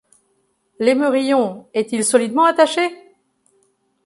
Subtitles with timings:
[0.79, 2.81] L’émerillon est-il solidement attaché?